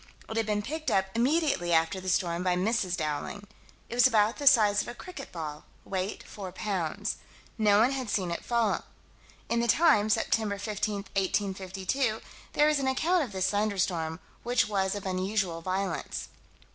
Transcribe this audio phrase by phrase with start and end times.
[0.27, 2.97] It had been picked up "immediately" after the storm by Mrs.
[2.97, 3.45] Dowling.
[3.87, 7.17] It was about the size of a cricket ball: weight four pounds.
[7.55, 8.83] No one had seen it fall.
[9.47, 10.31] In the Times, Sept.
[10.33, 10.55] 15,
[10.95, 12.19] 1852,
[12.53, 16.29] there is an account of this thunderstorm, which was of unusual violence.